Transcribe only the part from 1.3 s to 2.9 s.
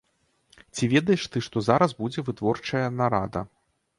ты, што зараз будзе вытворчая